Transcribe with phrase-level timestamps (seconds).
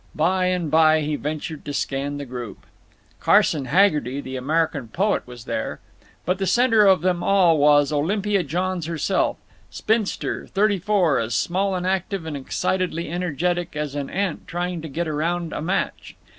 [0.15, 2.65] By and by he ventured to scan the group.
[3.19, 5.79] Carson Haggerty, the American poet, was there.
[6.25, 11.85] But the center of them all was Olympia Johns herself—spinster, thirty four, as small and
[11.85, 16.15] active and excitedly energetic as an ant trying to get around a match.